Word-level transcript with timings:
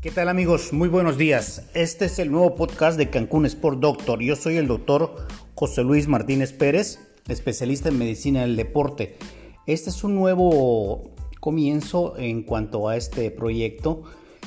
¿Qué 0.00 0.10
tal 0.10 0.30
amigos? 0.30 0.72
Muy 0.72 0.88
buenos 0.88 1.18
días. 1.18 1.68
Este 1.74 2.06
es 2.06 2.18
el 2.18 2.30
nuevo 2.30 2.54
podcast 2.54 2.96
de 2.96 3.10
Cancún 3.10 3.44
Sport 3.44 3.80
Doctor. 3.80 4.22
Yo 4.22 4.34
soy 4.34 4.56
el 4.56 4.66
doctor 4.66 5.26
José 5.54 5.82
Luis 5.82 6.08
Martínez 6.08 6.54
Pérez, 6.54 7.00
especialista 7.28 7.90
en 7.90 7.98
medicina 7.98 8.40
del 8.40 8.56
deporte. 8.56 9.18
Este 9.66 9.90
es 9.90 10.02
un 10.02 10.14
nuevo 10.14 11.10
comienzo 11.38 12.16
en 12.16 12.44
cuanto 12.44 12.88
a 12.88 12.96
este 12.96 13.30
proyecto, 13.30 14.04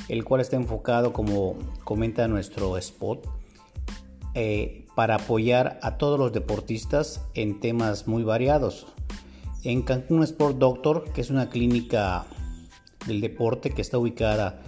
el 0.08 0.24
cual 0.24 0.40
está 0.40 0.56
enfocado, 0.56 1.12
como 1.12 1.56
comenta 1.84 2.26
nuestro 2.26 2.76
spot, 2.76 3.24
eh, 4.34 4.86
para 4.96 5.14
apoyar 5.14 5.78
a 5.82 5.98
todos 5.98 6.18
los 6.18 6.32
deportistas 6.32 7.20
en 7.34 7.60
temas 7.60 8.08
muy 8.08 8.24
variados. 8.24 8.88
En 9.62 9.82
Cancún 9.82 10.24
Sport 10.24 10.58
Doctor, 10.58 11.12
que 11.12 11.20
es 11.20 11.30
una 11.30 11.48
clínica 11.48 12.26
del 13.06 13.20
deporte 13.20 13.70
que 13.70 13.82
está 13.82 13.98
ubicada 13.98 14.60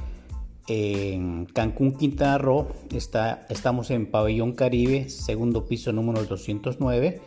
en 0.69 1.47
Cancún, 1.47 1.93
Quintana 1.97 2.39
Roo. 2.39 2.69
Está, 2.93 3.47
estamos 3.49 3.91
en 3.91 4.07
Pabellón 4.07 4.53
Caribe, 4.53 5.09
segundo 5.09 5.67
piso 5.67 5.93
número 5.93 6.25
209. 6.25 7.21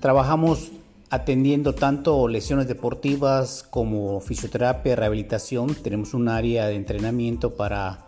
Trabajamos 0.00 0.72
atendiendo 1.10 1.74
tanto 1.74 2.28
lesiones 2.28 2.68
deportivas 2.68 3.62
como 3.62 4.20
fisioterapia, 4.20 4.96
rehabilitación. 4.96 5.74
Tenemos 5.74 6.14
un 6.14 6.28
área 6.28 6.66
de 6.66 6.74
entrenamiento 6.74 7.54
para 7.56 8.04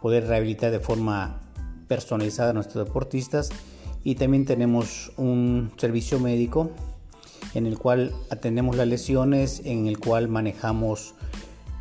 poder 0.00 0.26
rehabilitar 0.26 0.70
de 0.70 0.80
forma 0.80 1.40
personalizada 1.88 2.50
a 2.50 2.52
nuestros 2.52 2.86
deportistas. 2.86 3.50
Y 4.04 4.14
también 4.14 4.44
tenemos 4.44 5.12
un 5.16 5.72
servicio 5.76 6.20
médico 6.20 6.70
en 7.54 7.66
el 7.66 7.78
cual 7.78 8.12
atendemos 8.30 8.76
las 8.76 8.86
lesiones, 8.86 9.62
en 9.64 9.86
el 9.86 9.98
cual 9.98 10.28
manejamos 10.28 11.14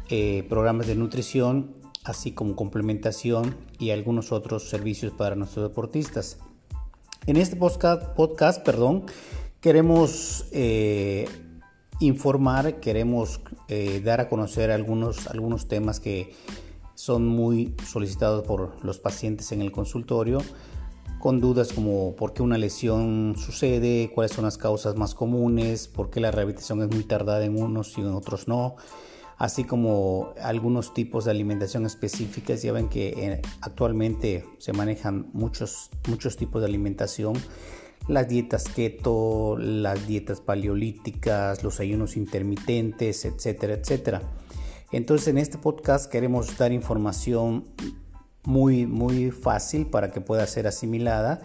eh, 0.09 0.45
programas 0.47 0.87
de 0.87 0.95
nutrición, 0.95 1.75
así 2.03 2.31
como 2.31 2.55
complementación 2.55 3.57
y 3.79 3.89
algunos 3.89 4.31
otros 4.31 4.69
servicios 4.69 5.11
para 5.13 5.35
nuestros 5.35 5.67
deportistas. 5.67 6.37
En 7.25 7.37
este 7.37 7.55
podcast, 7.55 8.63
perdón, 8.63 9.05
queremos 9.61 10.45
eh, 10.51 11.27
informar, 11.99 12.79
queremos 12.79 13.41
eh, 13.67 13.99
dar 14.05 14.21
a 14.21 14.29
conocer 14.29 14.69
algunos, 14.69 15.25
algunos 15.25 15.67
temas 15.67 15.99
que 15.99 16.35
son 16.93 17.25
muy 17.27 17.73
solicitados 17.83 18.45
por 18.45 18.85
los 18.85 18.99
pacientes 18.99 19.51
en 19.51 19.61
el 19.61 19.71
consultorio, 19.71 20.39
con 21.17 21.41
dudas 21.41 21.73
como 21.73 22.15
por 22.15 22.33
qué 22.33 22.43
una 22.43 22.59
lesión 22.59 23.33
sucede, 23.37 24.11
cuáles 24.13 24.33
son 24.33 24.45
las 24.45 24.59
causas 24.59 24.95
más 24.95 25.15
comunes, 25.15 25.87
por 25.87 26.11
qué 26.11 26.19
la 26.19 26.29
rehabilitación 26.29 26.83
es 26.83 26.89
muy 26.89 27.03
tardada 27.03 27.43
en 27.43 27.59
unos 27.59 27.97
y 27.97 28.01
en 28.01 28.13
otros 28.13 28.47
no 28.47 28.75
así 29.37 29.63
como 29.63 30.33
algunos 30.41 30.93
tipos 30.93 31.25
de 31.25 31.31
alimentación 31.31 31.85
específicas. 31.85 32.61
Ya 32.61 32.71
ven 32.71 32.89
que 32.89 33.09
eh, 33.09 33.41
actualmente 33.61 34.45
se 34.57 34.73
manejan 34.73 35.29
muchos, 35.33 35.89
muchos 36.07 36.37
tipos 36.37 36.61
de 36.61 36.67
alimentación. 36.67 37.33
Las 38.07 38.27
dietas 38.27 38.65
keto, 38.65 39.57
las 39.57 40.07
dietas 40.07 40.39
paleolíticas, 40.39 41.63
los 41.63 41.79
ayunos 41.79 42.17
intermitentes, 42.17 43.25
etcétera, 43.25 43.73
etcétera. 43.73 44.21
Entonces 44.91 45.27
en 45.29 45.39
este 45.39 45.57
podcast 45.57 46.09
queremos 46.11 46.57
dar 46.57 46.71
información 46.71 47.65
muy, 48.43 48.85
muy 48.85 49.31
fácil 49.31 49.87
para 49.87 50.11
que 50.11 50.21
pueda 50.21 50.45
ser 50.45 50.67
asimilada 50.67 51.41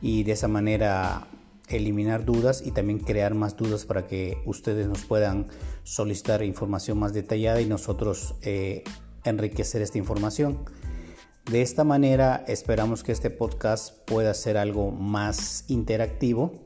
y 0.00 0.22
de 0.22 0.32
esa 0.32 0.48
manera 0.48 1.28
eliminar 1.68 2.24
dudas 2.24 2.62
y 2.64 2.72
también 2.72 2.98
crear 2.98 3.34
más 3.34 3.56
dudas 3.56 3.84
para 3.84 4.06
que 4.06 4.38
ustedes 4.44 4.88
nos 4.88 5.04
puedan 5.04 5.46
solicitar 5.82 6.42
información 6.42 6.98
más 6.98 7.12
detallada 7.12 7.60
y 7.60 7.66
nosotros 7.66 8.34
eh, 8.42 8.84
enriquecer 9.24 9.82
esta 9.82 9.98
información. 9.98 10.64
De 11.50 11.62
esta 11.62 11.84
manera 11.84 12.44
esperamos 12.46 13.02
que 13.02 13.12
este 13.12 13.30
podcast 13.30 13.98
pueda 14.06 14.34
ser 14.34 14.58
algo 14.58 14.90
más 14.90 15.64
interactivo 15.68 16.64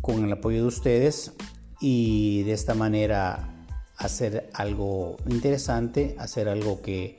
con 0.00 0.24
el 0.24 0.32
apoyo 0.32 0.62
de 0.62 0.66
ustedes 0.68 1.32
y 1.80 2.44
de 2.44 2.52
esta 2.52 2.74
manera 2.74 3.66
hacer 3.96 4.48
algo 4.54 5.16
interesante, 5.26 6.14
hacer 6.18 6.48
algo 6.48 6.82
que 6.82 7.18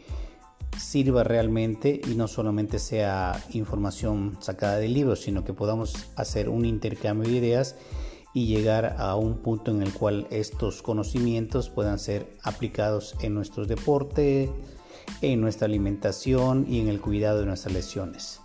sirva 0.80 1.24
realmente 1.24 2.02
y 2.08 2.16
no 2.16 2.28
solamente 2.28 2.80
sea 2.80 3.44
información 3.52 4.38
sacada 4.40 4.78
de 4.78 4.88
libros, 4.88 5.22
sino 5.22 5.44
que 5.44 5.54
podamos 5.54 6.10
hacer 6.16 6.50
un 6.50 6.66
intercambio 6.66 7.30
de 7.30 7.38
ideas 7.38 7.76
y 8.34 8.46
llegar 8.46 8.96
a 8.98 9.16
un 9.16 9.40
punto 9.40 9.72
en 9.72 9.82
el 9.82 9.94
cual 9.94 10.28
estos 10.30 10.82
conocimientos 10.82 11.70
puedan 11.70 12.00
ser 12.00 12.38
aplicados 12.44 13.16
en 13.22 13.34
nuestros 13.34 13.68
deportes, 13.68 14.50
en 15.22 15.42
nuestra 15.42 15.66
alimentación 15.66 16.66
y 16.68 16.80
en 16.80 16.88
el 16.88 17.02
cuidado 17.02 17.40
de 17.40 17.48
nuestras 17.48 17.74
lesiones. 17.74 18.42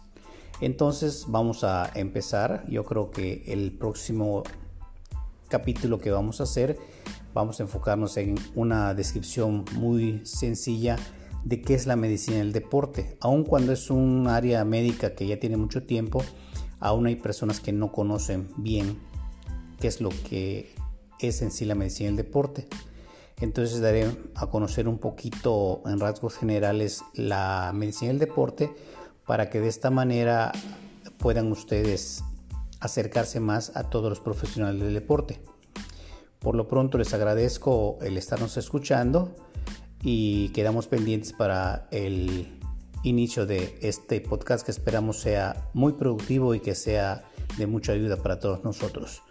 Entonces 0.60 1.26
vamos 1.28 1.64
a 1.64 1.90
empezar. 1.94 2.64
Yo 2.68 2.84
creo 2.84 3.10
que 3.10 3.44
el 3.46 3.72
próximo 3.72 4.42
capítulo 5.48 5.98
que 5.98 6.10
vamos 6.10 6.40
a 6.40 6.44
hacer 6.44 6.78
vamos 7.34 7.60
a 7.60 7.64
enfocarnos 7.64 8.16
en 8.16 8.36
una 8.54 8.94
descripción 8.94 9.64
muy 9.74 10.24
sencilla 10.24 10.96
de 11.44 11.60
qué 11.62 11.74
es 11.74 11.86
la 11.86 11.96
medicina 11.96 12.38
del 12.38 12.52
deporte. 12.52 13.16
Aun 13.20 13.44
cuando 13.44 13.72
es 13.72 13.90
un 13.90 14.26
área 14.28 14.64
médica 14.64 15.14
que 15.14 15.26
ya 15.26 15.38
tiene 15.38 15.56
mucho 15.56 15.84
tiempo, 15.84 16.22
aún 16.80 17.06
hay 17.06 17.16
personas 17.16 17.60
que 17.60 17.72
no 17.72 17.92
conocen 17.92 18.48
bien 18.56 18.98
qué 19.78 19.88
es 19.88 20.00
lo 20.00 20.08
que 20.08 20.74
es 21.20 21.42
en 21.42 21.50
sí 21.50 21.64
la 21.64 21.74
medicina 21.74 22.08
del 22.08 22.16
deporte. 22.16 22.68
Entonces 23.40 23.80
daré 23.80 24.10
a 24.34 24.46
conocer 24.46 24.88
un 24.88 24.98
poquito 24.98 25.82
en 25.86 26.00
rasgos 26.00 26.36
generales 26.36 27.02
la 27.14 27.72
medicina 27.74 28.08
del 28.08 28.20
deporte 28.20 28.70
para 29.26 29.50
que 29.50 29.60
de 29.60 29.68
esta 29.68 29.90
manera 29.90 30.52
puedan 31.18 31.50
ustedes 31.50 32.22
acercarse 32.80 33.40
más 33.40 33.76
a 33.76 33.90
todos 33.90 34.08
los 34.08 34.20
profesionales 34.20 34.82
del 34.82 34.94
deporte. 34.94 35.40
Por 36.38 36.54
lo 36.54 36.68
pronto 36.68 36.98
les 36.98 37.12
agradezco 37.14 37.98
el 38.02 38.16
estarnos 38.18 38.56
escuchando 38.56 39.34
y 40.04 40.50
quedamos 40.50 40.86
pendientes 40.86 41.32
para 41.32 41.88
el 41.90 42.60
inicio 43.02 43.46
de 43.46 43.78
este 43.80 44.20
podcast 44.20 44.64
que 44.64 44.70
esperamos 44.70 45.18
sea 45.18 45.70
muy 45.72 45.94
productivo 45.94 46.54
y 46.54 46.60
que 46.60 46.74
sea 46.74 47.24
de 47.56 47.66
mucha 47.66 47.92
ayuda 47.92 48.18
para 48.18 48.38
todos 48.38 48.62
nosotros. 48.64 49.22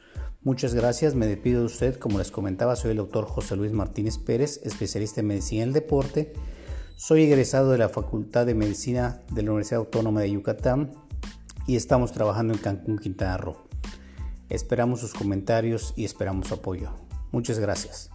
Muchas 0.42 0.74
gracias, 0.74 1.16
me 1.16 1.28
despido 1.28 1.62
de 1.62 1.68
usted, 1.68 1.98
como 1.98 2.18
les 2.18 2.32
comentaba, 2.32 2.76
soy 2.76 2.92
el 2.92 2.98
doctor 2.98 3.26
José 3.26 3.56
Luis 3.56 3.72
Martínez 3.72 4.18
Pérez, 4.18 4.60
especialista 4.64 5.22
en 5.22 5.28
medicina 5.28 5.64
del 5.64 5.74
deporte. 5.74 6.34
Soy 6.96 7.24
egresado 7.24 7.72
de 7.72 7.78
la 7.78 7.88
Facultad 7.88 8.46
de 8.46 8.56
Medicina 8.56 9.22
de 9.32 9.44
la 9.44 9.52
Universidad 9.52 9.80
Autónoma 9.80 10.22
de 10.22 10.32
Yucatán 10.32 10.92
y 11.68 11.76
estamos 11.76 12.12
trabajando 12.12 12.54
en 12.54 12.60
Cancún, 12.60 12.98
Quintana 12.98 13.38
Roo. 13.38 13.68
Esperamos 14.50 15.00
sus 15.00 15.14
comentarios 15.14 15.94
y 15.96 16.04
esperamos 16.04 16.48
su 16.48 16.56
apoyo. 16.56 16.92
Muchas 17.32 17.60
gracias. 17.60 18.13